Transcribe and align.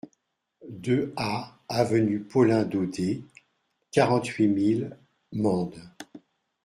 deux 0.67 1.13
A 1.15 1.59
avenue 1.69 2.21
Paulin 2.21 2.63
Daudé, 2.63 3.23
quarante-huit 3.91 4.47
mille 4.47 4.97
Mende 5.31 5.79